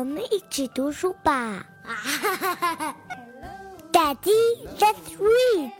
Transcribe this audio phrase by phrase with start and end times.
[0.00, 1.66] 我们一起读书吧。
[3.92, 5.72] Daddy, let's read.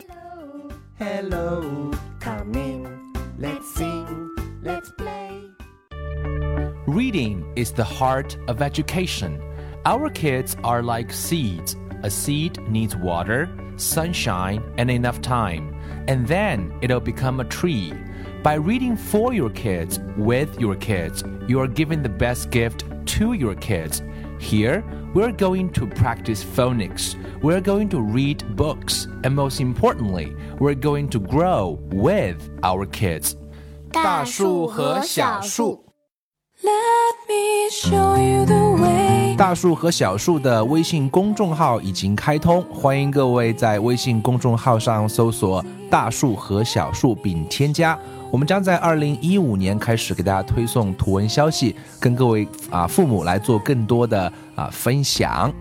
[0.97, 3.07] Hello, come in.
[3.39, 4.29] Let's sing,
[4.63, 5.51] let's play.
[6.87, 9.39] Reading is the heart of education.
[9.85, 11.75] Our kids are like seeds.
[12.03, 15.75] A seed needs water, sunshine, and enough time,
[16.07, 17.93] and then it'll become a tree.
[18.43, 22.85] By reading for your kids, with your kids, you are giving the best gift
[23.17, 24.01] to your kids.
[24.41, 27.15] Here, we're going to practice phonics.
[27.41, 29.07] We're going to read books.
[29.23, 33.33] And most importantly, we're going to grow with our kids.
[33.91, 35.85] 大树和小树。
[36.61, 39.35] Let me show you the way.
[39.37, 47.97] 大树和小树的微信公众号已经开通，欢迎各位在微信公众号上搜索“大树和小树”并添加。
[48.31, 55.53] 我们将在二零一五年开始给大家推送图文消息，跟各位啊父母来做更多的啊分享。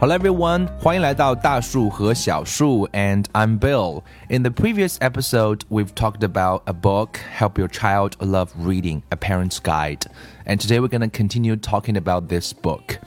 [0.00, 4.02] Hello everyone，欢迎来到大树和小树，and I'm Bill.
[4.28, 9.16] In the previous episode, we've talked about a book, Help Your Child Love Reading, A
[9.16, 10.02] Parent's Guide.
[10.46, 12.98] And today we're going to continue talking about this book.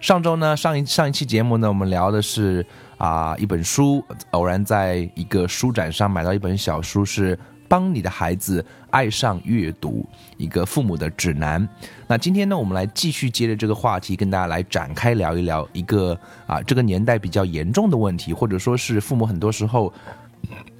[0.00, 2.64] 上周呢，上一上一期节目呢，我们聊的是
[2.96, 10.05] 啊、一本书，偶然在一个书展上买到一本小书，是 帮你的孩子爱上阅读，
[10.37, 11.67] 一个父母的指南。
[12.07, 19.93] 那今天呢，我们来继续接着这个话题，跟大家来展开聊一聊一个啊这个年代比较严重的问题，或者说是父母很多时候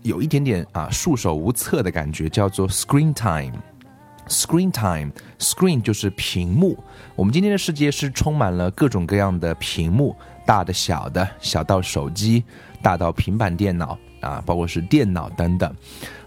[0.02, 3.58] 有一点点啊束手无策的感觉，叫做 screen time。
[4.28, 6.76] Screen time，screen 就是屏幕。
[7.16, 10.16] 我们今天的世界是充满了各种各样的屏幕，
[10.48, 12.44] 大的、小的，小到手机，
[12.82, 15.72] 大到平板电脑啊，包括是电脑等等。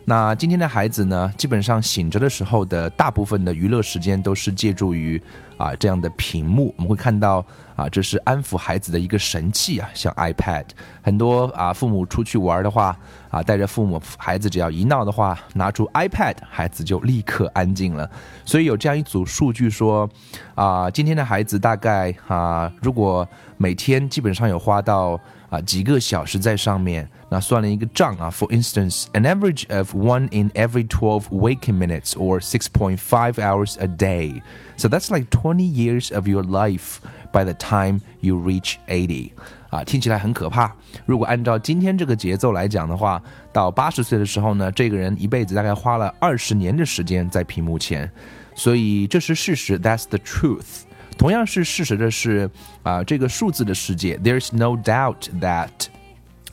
[0.08, 5.22] 那今天的孩子呢，基本上醒着的时候的大部分的娱乐时间都是借助于
[5.58, 6.74] 啊这样的屏幕。
[6.78, 7.44] 我们会看到
[7.76, 10.64] 啊，这是安抚孩子的一个神器啊，像 iPad。
[11.02, 12.96] 很多啊父母出去玩的话
[13.28, 18.10] 啊，带着父母孩子只要一闹的话，拿出 iPad，孩子就立刻安静了。
[18.46, 20.08] 所以有这样一组数据说，
[20.54, 27.07] 啊，今天的孩子大概啊，如果每天基本上有花到啊几个小时在上面。
[27.29, 33.75] 那算了一个账啊，For instance, an average of one in every twelve waking minutes, or six point five hours
[33.79, 34.41] a day.
[34.77, 36.97] So that's like twenty years of your life
[37.31, 39.31] by the time you reach eighty.
[39.71, 40.71] 啊，听起来很可怕。
[41.07, 43.19] 如果按照今天这个节奏来讲的话，
[43.51, 48.07] 到八十岁的时候呢，这个人一辈子大概花了二十年的时间在屏幕前，
[48.53, 50.83] 所以这是事实，That's the truth。
[51.17, 52.49] 同样是事实的是，
[52.83, 55.87] 啊，这个数字的世界，There's no doubt that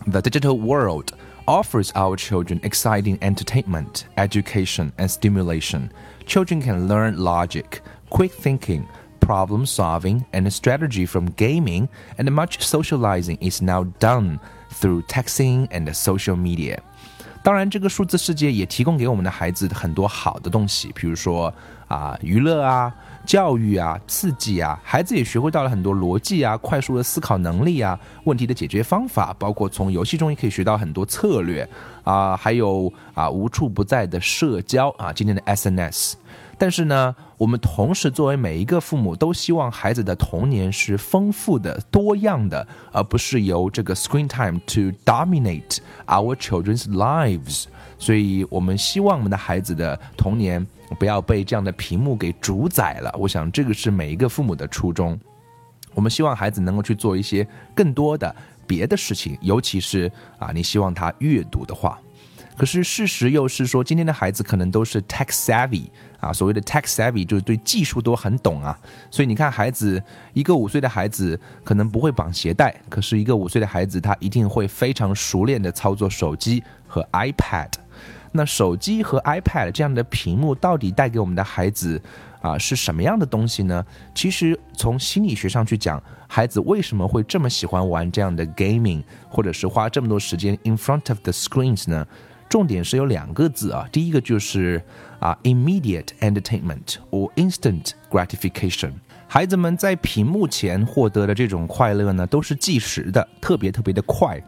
[0.07, 1.09] the digital world
[1.47, 5.91] offers our children exciting entertainment, education, and stimulation.
[6.27, 8.85] Children can learn logic, quick thinking,
[9.19, 11.89] problem solving, and strategy from gaming,
[12.19, 14.39] and much socializing is now done
[14.71, 16.81] through texting and social media.
[17.46, 21.54] 当然，这个数字世界也提供给我们的孩子很多好的东西，比如说
[21.88, 22.92] 啊，娱乐啊、
[23.24, 31.70] 教育啊、刺激啊，孩子也学会到了很多逻辑啊、快速的思考能力啊、问题的解决方法，包括从游戏中也可以学到很多策略
[32.04, 36.14] 啊，还有啊无处不在的社交啊，今天的 SNS。
[36.58, 47.66] 但是呢，我们同时作为每一个父母，都希望孩子的童年是丰富的、多样的，而不是由这个 screen time to dominate our children's lives。
[47.98, 50.66] 所以，我们希望我们的孩子的童年
[50.98, 53.14] 不要被这样的屏幕给主宰了。
[53.20, 55.20] 我想，这个是每一个父母的初衷。
[55.94, 58.34] 我们希望孩子能够去做一些更多的
[58.68, 62.00] 别的事情，尤其是啊，你希望他阅读的话。
[62.58, 65.84] 可是事实又是说，今天的孩子可能都是 tech savvy
[66.20, 68.78] 啊，所谓的 tech savvy 就是对技术都很懂啊。
[69.12, 70.02] 所以你看，孩子
[70.34, 77.70] 一个五岁的孩子可能不会绑鞋带，可是一个五岁的孩子他一定会非常熟练的操作手机和 iPad。
[78.32, 82.02] 那手机和 iPad 这样的屏幕到底带给我们的孩子
[82.42, 83.86] 啊是什么样的东西呢？
[84.14, 92.06] 其实从心理学上去讲，孩子为什么会这么喜欢玩这样的 gaming，或者是花这么多时间 in front of the screens 呢？
[92.48, 94.82] 重点是有两个字啊，第一个就是
[95.20, 98.92] 啊 immediate entertainment or instant gratification。
[99.28, 104.42] 孩子们在屏幕前获得的这种快乐呢，都是即时的，特别特别的快。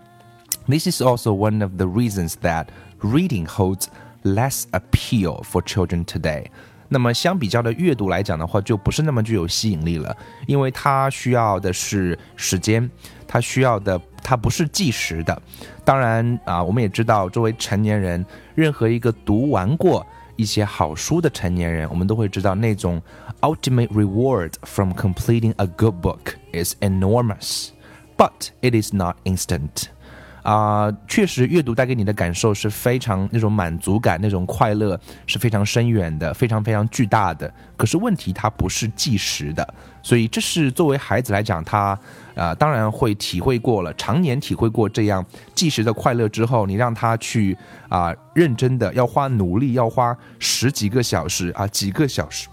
[0.67, 2.67] This is also one of the reasons that
[3.01, 3.85] reading holds
[4.23, 6.45] less appeal for children today.
[6.89, 10.15] 那么相比较的阅读来讲的话，就不是那么具有吸引力了，
[10.45, 12.89] 因为它需要的是时间，
[13.27, 15.42] 它需要的它不是即时的。
[15.84, 18.24] 当然啊，我们也知道，作为成年人，
[18.54, 23.00] 任何一个读完过 一些好书的成年人，我们都会知道那种
[23.40, 27.68] ultimate reward from completing a good book is enormous,
[28.16, 29.86] but it is not instant.
[30.47, 37.53] 啊、确实，阅读带给你的感受是非常那种满足感、那种快乐是非常深远的、非常非常巨大的。
[37.75, 41.99] 可是问题它不是计时的，所以这是作为孩子来讲，他
[42.33, 47.57] 啊、当然会体会过了，常年体会过这样计时的快乐之后，你让他去
[47.89, 52.47] 啊、认真的要花努力，要花十几个小时啊、几个小时。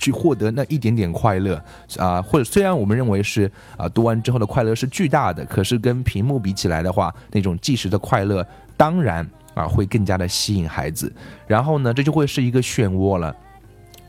[0.00, 1.62] 去获得那一点点快乐
[1.98, 8.46] 啊、或者虽然我们认为是啊、读完之后的快乐是巨大的，可是跟屏幕比起来的话，那种即时的快乐
[8.76, 11.12] 当然啊、会更加的吸引孩子。
[11.46, 13.34] 然后呢，这就会是一个漩涡了。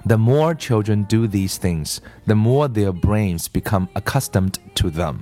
[0.05, 5.15] The more children do these things, the more their brains become accustomed to them.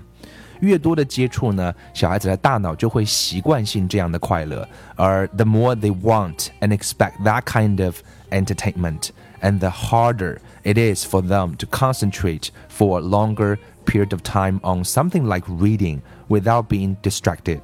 [0.62, 7.98] 越多的接触呢，小孩子的大脑就会习惯性这样的快乐，而 the more they want and expect that kind of
[8.30, 9.10] entertainment,
[9.42, 14.60] and the harder it is for them to concentrate for a longer period of time
[14.64, 17.62] on something like reading without being distracted.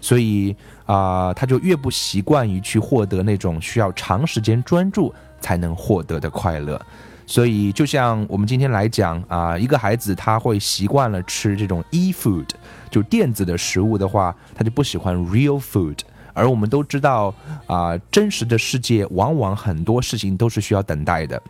[0.00, 0.54] 所以
[0.86, 6.80] 啊、他就越不习惯于去获得那种需要长时间专注才能获得的快乐。
[7.26, 12.48] 所以，就像我们今天来讲啊、一个孩子他会习惯了吃这种 e food，
[12.90, 15.98] 就电子的食物的话，他就不喜欢 real food。
[16.33, 17.33] 而我们都知道
[17.67, 21.41] 啊、真实的世界往往很多事情都是需要等待的。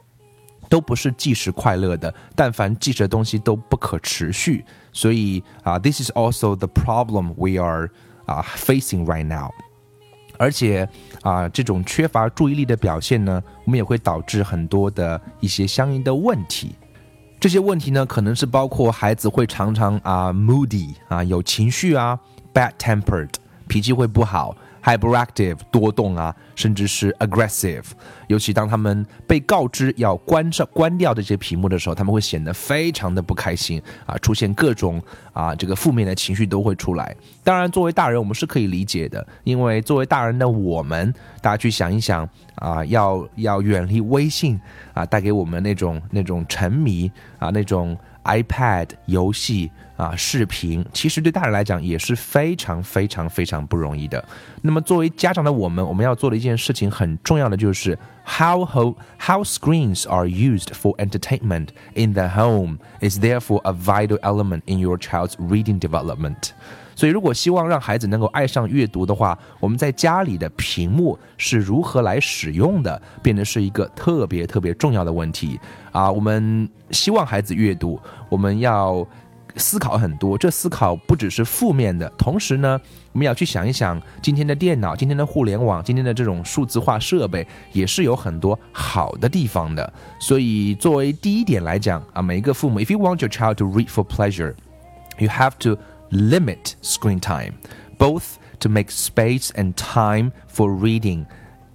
[0.70, 7.88] 都不是即时快乐的，但凡即时的东西都不可持续，所以啊、t h i s is also the problem we are
[8.26, 9.52] 啊、facing right now。
[10.40, 10.90] 而且
[11.22, 16.76] 啊、这种缺乏注意力的表现呢，我们也会导致很多的一些相应的问题。
[17.40, 22.18] 这些问题呢，可能是包括孩子会常常啊、moody 啊有情绪啊
[22.52, 23.30] ，bad tempered
[23.68, 27.84] 脾气会不好，hyperactive 多动啊，甚至是 aggressive。
[28.28, 35.02] 尤其当他们被告知要关上关掉这些屏幕的时候，他们会显得非常的不开心啊，出现各种
[35.34, 37.16] 啊这个负面的情绪都会出来。
[37.44, 44.60] 当然，作为大人我们是可以理解的，因为作为大人的我们，大家去想一想啊，要要远离微信
[44.94, 54.24] 啊带给我们那种那种沉迷啊那种 iPad 游戏啊视频，其实对大人来讲也是非常非常非常不容易的。
[54.66, 58.66] 那么作为家长的我们，我们要做的一件事情很重要的就是 how
[59.20, 64.80] how screens are used for entertainment in the home is therefore a vital element in
[64.80, 66.52] your child's reading development.
[66.96, 75.60] 所以，如果希望让孩子能够爱上阅读的话，我们在家里的屏幕是如何来使用的，变得是一个特别特别重要的问题
[75.92, 76.10] 啊！
[76.10, 78.00] 我们希望孩子阅读，
[78.30, 79.06] 我们要
[79.57, 80.39] 思考很多。
[80.39, 82.81] 这思考不只是负面的，同时呢，
[83.13, 89.93] 我们要去想一想，今天的电脑、今天的互联网、今天的这种数字化设备，也是有很多好的地方的。
[90.21, 94.55] 所以，作为第一点来讲啊，每一个父母，if you want your child to read for pleasure,
[95.19, 95.77] you have to
[96.11, 97.55] limit screen time,
[97.99, 101.27] both to make space and time for reading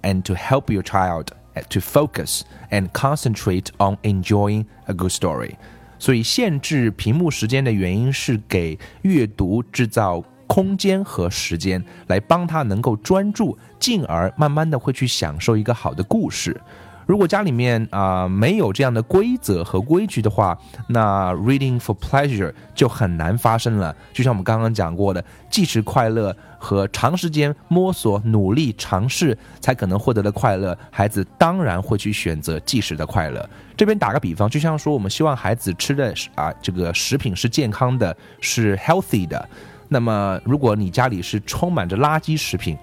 [0.02, 1.28] and to help your child
[1.68, 5.56] to focus and concentrate on enjoying a good story.
[5.99, 16.59] 所以限制屏幕时间的原因是给阅读制造空间和时间，来帮他能够专注，进而慢慢的会去享受一个好的故事。
[17.09, 20.55] 如果家里面啊、没有这样的规则和规矩的话，
[20.89, 23.95] 那 reading for pleasure 就很难发生了。
[24.13, 33.49] 就像我们刚刚讲过的，即时快乐和长时间摸索、努力尝试才可能获得的快乐，孩子当然会去选择即时的快乐。
[33.75, 39.49] 这边打个比方，就像说我们希望孩子吃的啊这个食品是健康的，是 healthy 的。
[39.87, 42.77] 那么如果你家里是充满着垃圾食品，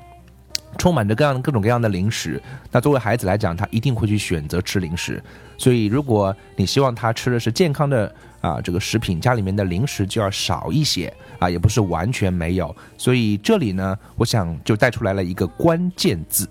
[0.76, 2.40] 充满着各样各种各样的零食，
[2.70, 5.22] 那作为孩子来讲，他一定会去选择吃零食。
[5.58, 12.74] 所以，如果你希望他吃的是健康的啊这个食品，家里面的零食就要少一些啊，也不是完全没有。
[12.98, 16.48] 所以这里呢，我想就带出来了一个关键字，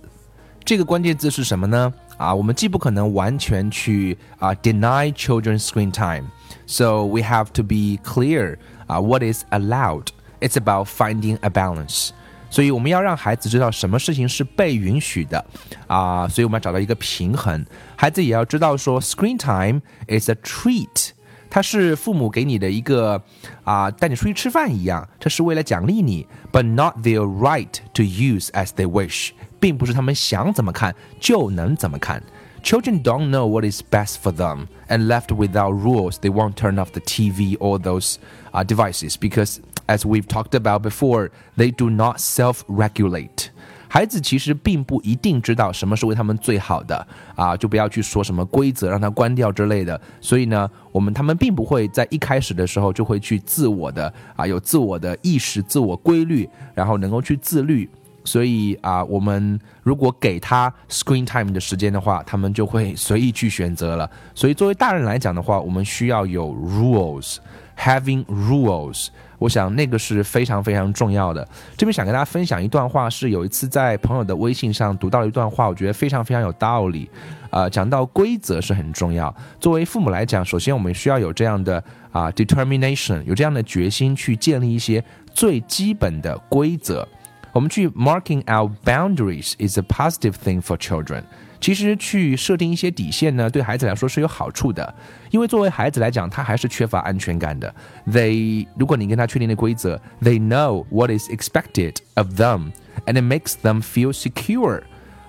[0.63, 1.93] 这个关键字是什么呢？
[2.17, 10.07] 啊，我们既不可能完全去啊 deny children screen time，so we have to be clear 啊 what is allowed。
[10.39, 12.09] It's about finding a balance。
[12.49, 15.43] 所以我们要让孩子知道什么事情是被允许的
[15.87, 17.65] 啊，所以我们要找到一个平衡。
[17.95, 21.09] 孩子也要知道说，screen time is a treat，
[21.49, 23.21] 它是父母给你的一个
[23.63, 32.21] 啊，带你出去吃饭一样，这是为了奖励你，but not their right to use as they wish，并不是他们想怎么看就能怎么看。
[32.64, 36.92] Children don't know what is best for them, and left without rules, they won't turn off
[36.92, 38.18] the TV or those
[38.52, 43.48] uh, devices because, as we've talked about before, they do not self regulate.
[43.88, 50.00] 孩子其实并不一定知道什么是为他们最好的啊，就不要去说什么规则让他关掉之类的。
[50.20, 57.88] 所以呢，我们他们并不会在一开始的时候就会去自我的啊有自我的意识、自我规律，然后能够去自律。
[58.25, 64.09] 所以啊，我们如果给他 screen time 的时间的话，他们就会随意去选择了。
[64.33, 69.07] 所以作为大人来讲的话，我们需要有 rules，having rules。
[69.37, 71.45] 我想那个是非常非常重要的。
[71.77, 77.09] 这边想跟大家分享一段话，是有一次在朋友的微信上读到了一段话，我觉得非常非常有道理。
[77.49, 79.33] 呃，讲到规则是很重要。
[79.59, 85.03] 作为父母来讲，首先我们需要有这样的啊 determination，有这样的决心去建立一些
[85.33, 87.05] 最基本的规则。
[87.54, 91.22] 我们去 marking out boundaries is a positive thing for children。
[91.60, 94.94] 其实去设定一些底线呢，对孩子来说是有好处的，
[95.30, 97.74] 因为作为孩子来讲，他还是缺乏安全感的。
[98.06, 104.80] They，如果你跟他确定的规则，they know what is expected of them，and it makes them feel secure，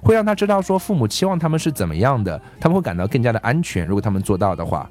[0.01, 3.85] 会让他知道说父母期望他们是怎么样的，他们会感到更加的安全。
[3.85, 4.89] 如果他们做到的话，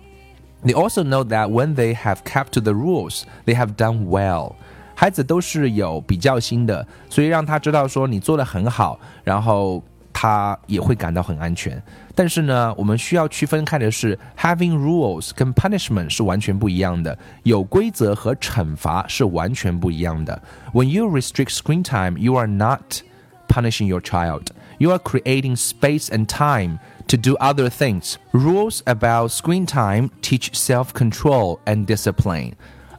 [0.62, 4.56] they also know that when they have kept to the rules，they have done well。
[4.94, 9.82] 孩子都是有比较心的，所以让他知道说你做的很好，然后。
[10.12, 11.82] 他也会感到很安全。
[12.14, 17.16] 但是呢，我们需要区分开的是，having rules 跟 punishment 是完全不一样的。
[17.44, 20.42] 有规则和惩罚是完全不一样的。
[20.74, 23.02] When you restrict screen time, you are not
[23.48, 24.48] punishing your child.
[24.78, 28.16] You are creating space and time to do other things.
[28.32, 32.54] Rules about screen time teach self-control and discipline.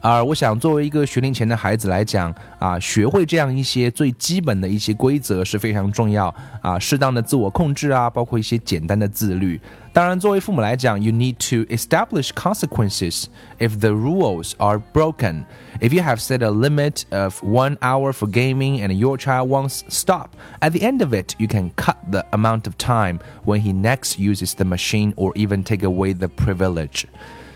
[0.06, 9.60] 啊，我想作为一个学龄前的孩子来讲，啊，学会这样一些最基本的一些规则是非常重要啊，适当的自我控制啊，包括一些简单的自律。
[9.92, 13.26] 当然，作为父母来讲，you need to establish consequences
[13.60, 15.44] if the rules are broken.
[15.80, 19.82] If you have set a limit of one hour for gaming and your child wants
[19.88, 20.30] stop,
[20.60, 24.18] at the end of it, you can cut the amount of time when he next
[24.18, 27.06] uses the machine or even take away the privilege.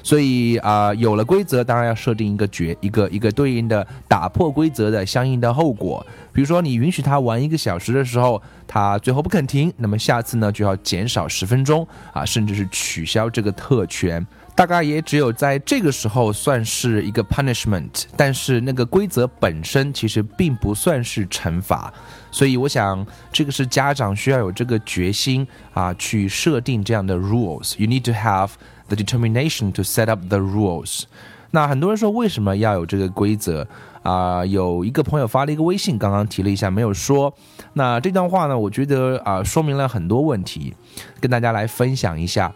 [0.04, 6.06] 所以啊，有了规则，当然要设定一个决一个一个对应的打破规则的相应的后果。
[6.34, 14.26] 比如说，你允许他玩一个小时的时候，他最后不肯停，那么下次呢就要减少十分钟啊，甚至是取消这个特权。
[14.54, 21.92] 大概也只有在这个时候算是一个 punishment，但是那个规则本身其实并不算是惩罚。
[22.32, 27.76] 所以我想，这个是家长需要有这个决心啊，去设定这样的 rules。
[27.78, 28.52] You need to have
[28.94, 31.04] the determination to set up the rules。
[31.52, 33.68] 那很多人说为什么要有这个规则
[34.04, 34.46] 啊？
[34.46, 37.34] 有一个朋友发了一个微信，刚刚提了一下，没有说。
[37.74, 40.74] 那这段话呢，我觉得啊，说明了很多问题，
[41.20, 42.54] 跟大家来分享一下。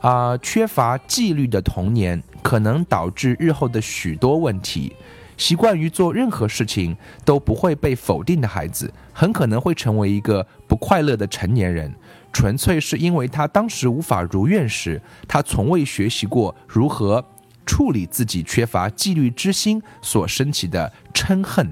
[0.00, 4.94] 啊，缺乏纪律的童年可能导致日后的许多问题。
[5.36, 11.92] 习惯于做任何事情都不会被否定的孩子，很可能会成为一个不快乐的成年人。
[12.34, 17.24] 纯粹是因为他当时无法如愿时，他从未学习过如何
[17.64, 21.66] 处理自己缺乏纪律之心所升起的嗔恨，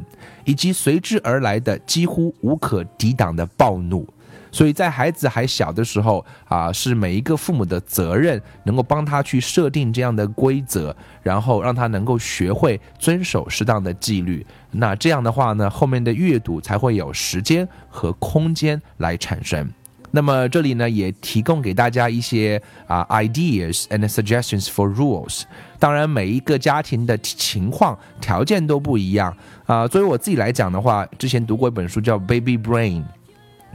[0.44, 4.08] 以及随之而来的几乎无可抵挡的暴怒。
[4.52, 14.46] 所以在孩子还小的时候啊，是每一个父母的责任，能够帮他去设定这样的规则，然后让他能够学会遵守适当的纪律。
[14.70, 19.68] 那这样的话呢，后面的阅读才会有时间和空间来产生。
[20.14, 25.42] 那么这里呢，也提供给大家一些啊 ideas and suggestions for rules。
[25.78, 29.34] 当然，每一个家庭的情况条件都不一样
[29.66, 29.88] 啊。
[29.88, 33.00] 作为我自己来讲的话，之前读过一本书叫《Baby Brain》，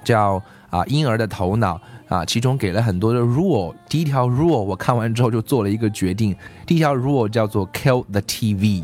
[0.03, 3.74] 叫啊婴儿的头脑啊，其中给了很多的 rule。
[3.89, 8.84] 第一条 rule 我看完之后就做了一个决定，第一条 rule 叫做 kill the TV。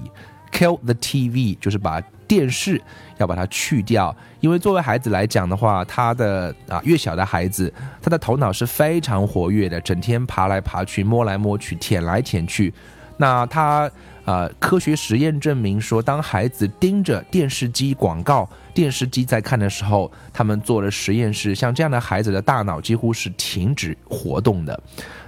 [0.52, 2.82] kill the TV 就是把电视
[3.18, 12.74] 要把它去掉，因为作为孩子来讲的话，他的啊越小的孩子，他的头脑是非常活跃的，整天爬来爬去、摸来摸去、舔来舔去。
[13.18, 13.90] 那他
[14.26, 24.80] 啊，科学实验证明说，当孩子盯着电视机广告、电视机在看的时候，他们做的实验是，像这样的孩子的大脑几乎是停止活动的。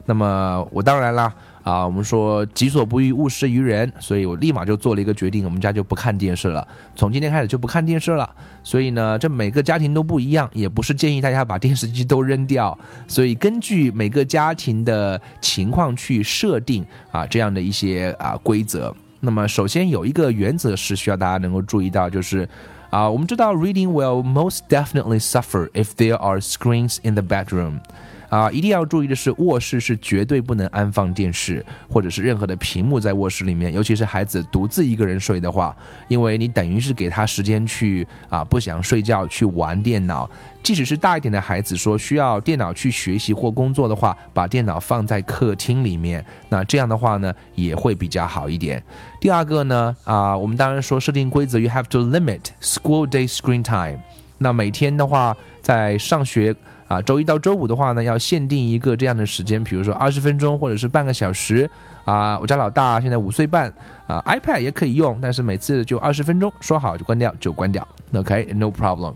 [0.05, 1.33] 那么我当然啦。
[1.65, 8.29] 啊，我们说己所不欲，勿施于人，所以我立马就做了一个决定，我们家就不看电视了，从今天开始就不看电视了。
[8.63, 18.95] 所以呢，这每个家庭都不一样，也不是建议大家把电视机都扔掉，所以根据每个家庭的情况去设定啊这样的一些啊规则。
[19.19, 22.47] 那么首先有一个原则是需要大家能够注意到，就是
[22.91, 27.79] 啊，我们知道 reading will most definitely suffer if there are screens in the bedroom。
[28.29, 35.75] 啊，一定要注意的是，卧室是绝对不能安放电视或者是任何的屏幕在卧室里面，尤其是孩子独自一个人睡的话，
[36.07, 40.29] 因为你等于是给他时间去啊不想睡觉去玩电脑。
[40.63, 48.83] 即使是大一点的孩子说需要电脑去学习或工作的话，把电脑放在客厅里面，那这样的话呢也会比较好一点。
[49.21, 53.99] 第二个呢啊，我们当然说设定规则，you have to limit school day screen time。
[54.45, 56.55] 那每天的话，在上学
[56.87, 61.67] 啊，周一到周五的话呢，要限定一个这样的时间，比如说二十分钟或者是半个小时
[62.03, 62.37] 啊。
[62.37, 63.73] 我家老大现在五岁半
[64.05, 67.87] 啊，iPad 也可以用，但是每次就二十分钟，说好就关掉就关掉。
[68.13, 69.15] OK，no problem。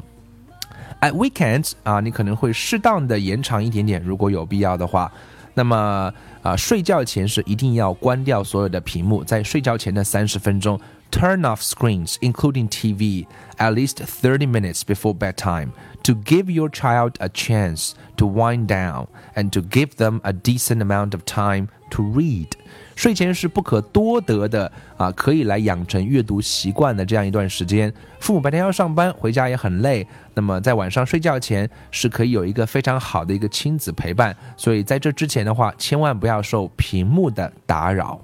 [0.99, 5.11] At weekends 啊，你可能会适当的延长一点点，如果有必要的话。
[5.53, 10.79] 那么啊，睡觉前是一定要关掉所有的屏幕，在睡觉前的三十分钟
[11.11, 13.25] ，turn off screens, including TV,
[13.57, 15.71] at least thirty minutes before bedtime,
[16.03, 20.81] to give your child a chance to wind down and to give them a decent
[20.81, 22.49] amount of time to read.
[22.95, 27.93] 睡前是不可多得的啊，可以来养成阅读习惯的这样一段时间。
[28.19, 34.35] 父母白天要上班，回家也很累，那么在晚上睡觉前是可以有一个非常好的一个亲子陪伴。
[34.57, 38.19] 所以在这之前的话，千万不要受屏幕的打扰。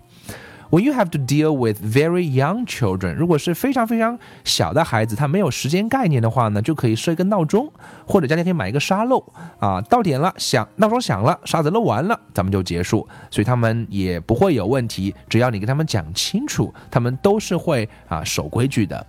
[0.71, 7.71] When you have to deal with very young children，如果是非常非常小的孩子，他没有时间概念的话呢，就可以设一个闹钟，
[8.05, 9.23] 或者家里可以买一个沙漏
[9.59, 19.05] 啊，到点了响，闹钟响了，沙子漏完了，咱们就结束，所以他们也不会有问题，只要你跟他们讲清楚，他们都是会啊守规矩的。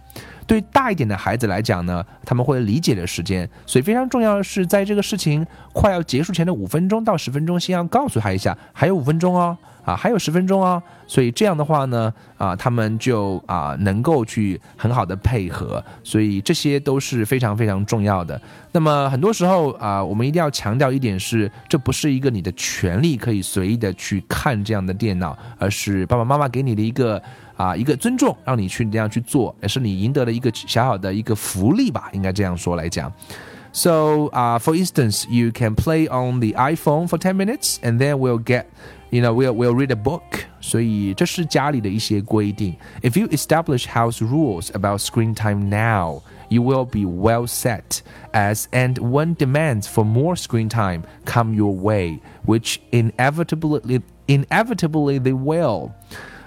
[0.46, 9.56] 对大一点的孩子来讲呢，他们会理解的时间，所以非常重要的是，在这个事情快要结束前的五分钟到十分钟，先要告诉他一下，还有五分钟哦。
[9.86, 18.40] 啊，还有十分钟哦，所以这样的话呢，啊，他们就啊能够去很好的配合，所以这些都是非常非常重要的。
[18.72, 27.22] 那么很多时候啊，我们一定要强调一点是，这不是一个你的权利可以随意的去看这样的电脑，而是爸爸妈妈给你的一个
[27.57, 33.11] 啊一个尊重，让你去这样去做，也是你赢得了一个小小的一个福利吧，应该这样说来讲。
[33.73, 38.43] So, uh, for instance, you can play on the iPhone for 10 minutes and then we'll
[38.43, 38.65] get
[39.11, 40.45] you know, we'll, we'll read a book.
[40.59, 42.75] 所以这是家里的一些规定.
[43.01, 48.01] If you establish house rules about screen time now, you will be well set
[48.33, 55.33] as and when demands for more screen time come your way, which inevitably inevitably they
[55.33, 55.91] will.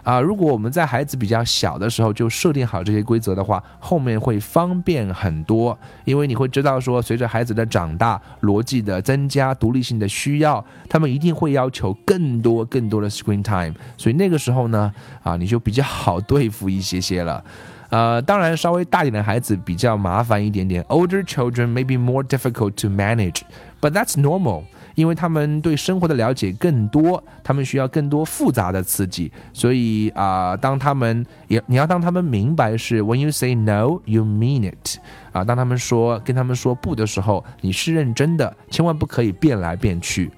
[0.09, 5.77] 啊，如果我们在孩子比较小的时候就设定好这些规则的话，后面会方便很多。
[6.03, 13.75] 因为你会知道说，随着孩子的长大，逻辑的增加，独立性的需要，他们一定会要求更多更多的 screen time。
[13.97, 14.91] 所以那个时候呢，
[15.21, 17.43] 啊，你就比较好对付一些些了。
[17.91, 24.63] 呃，当然稍微大点的孩子比较麻烦一点点，older children may be more difficult to manage，but that's normal。
[24.99, 34.97] 因为他们对生活的了解更多，他们需要更多复杂的刺激，所以啊，当他们也你要当他们明白是 when you say no you mean it
[35.31, 40.29] 啊，当他们说跟他们说不的时候，你是认真的，千万不可以变来变去。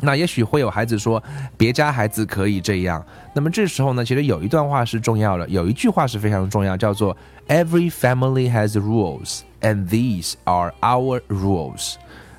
[0.00, 1.22] 那也许会有孩子说
[1.56, 7.16] 别家孩子可以这样，那么这时候呢，其实有一段话是重要的，有一句话是非常重要，叫做
[7.48, 11.94] Every family has rules and these are our rules。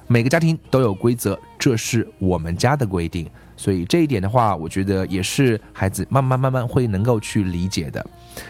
[0.08, 3.28] 每个家庭都有规则，这是我们家的规定。
[3.56, 8.04] 所以这一点的话，我觉得也是孩子慢慢慢慢会能够去理解的。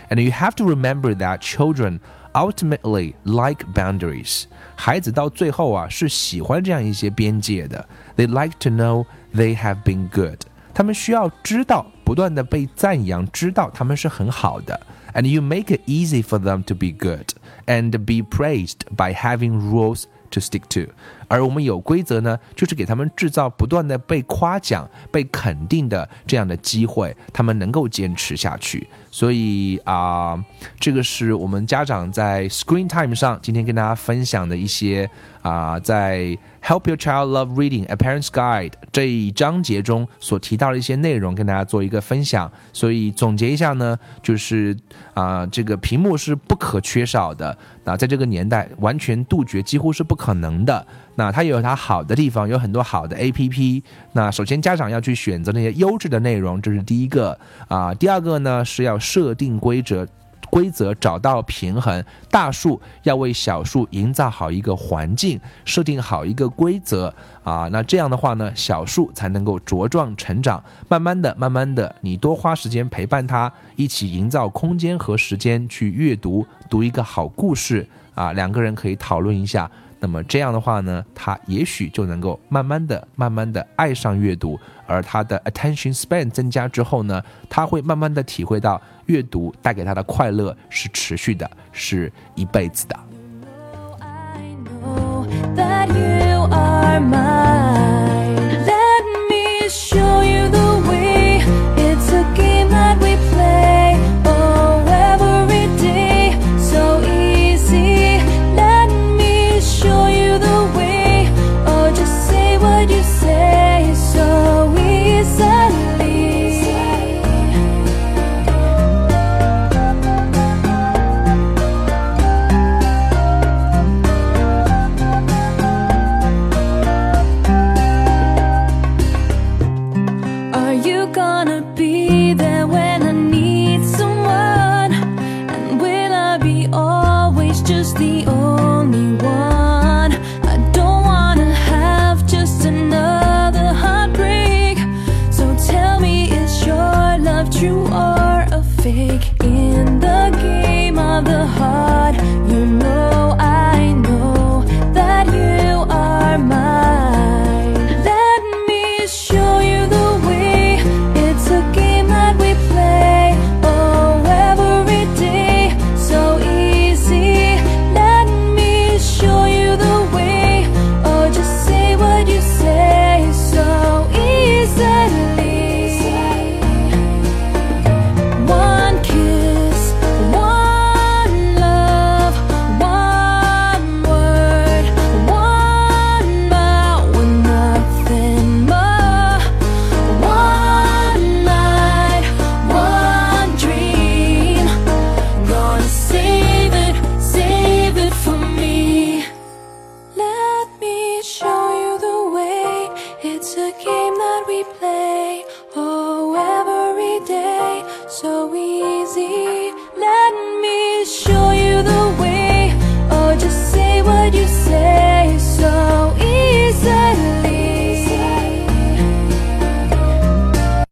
[0.09, 2.01] And you have to remember that children
[2.33, 4.45] ultimately like boundaries。
[4.75, 7.87] 孩子到最后啊是喜欢这样一些边界的。
[8.17, 10.41] They like to know they have been good。
[10.73, 14.81] 他们需要知道，不断的被赞扬，知道他们是很好的。
[15.13, 17.27] And you make it easy for them to be good
[17.67, 20.92] and be praised by having rules To stick to，
[21.28, 28.88] 而我们有规则呢，就是给他们制造不断的被夸奖、被肯定的这样的机会，他们能够坚持下去。
[29.12, 30.44] 所以啊，
[30.80, 35.10] 这个是我们家长在 Screen Time 上今天跟大家分享的一些
[35.42, 42.52] 啊，在 Help Your Child Love Reading: A Parent's Guide 这一章节中所提到的一些内容，跟大家做一个分享。
[42.74, 44.78] 所以总结一下呢，就是
[45.14, 47.58] 啊，这个屏幕是不可缺少的。
[47.84, 50.86] 那在这个年代，完全杜绝几乎是不可能的。
[51.20, 53.84] 那它有它好的地方，有很多好的 A P P。
[54.14, 57.94] 那首先家长要去选择那些优质的内容，这是第一个啊。
[57.94, 60.08] 第二个呢是要设定规则。
[60.52, 70.64] 规则找到平衡，大树要为小树营造好一个环境，设定好一个规则啊，那这样的话呢，小树才能够茁壮成长。
[70.88, 79.70] 慢慢的，慢慢的，你多花时间陪伴它，一起营造空间和时间去阅读，读一个好故事啊，两个人可以讨论一下。
[80.00, 84.58] 那么这样的话呢他也许就能够慢慢的慢慢的爱上阅读
[84.88, 93.00] 而他的 attention span 增加之后呢他会慢慢的体会到阅读带给他的快乐是持续的是一辈子的。